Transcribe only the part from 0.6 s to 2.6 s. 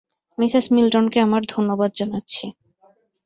মিল্টনকে আমার ধন্যবাদ জানাচ্ছি।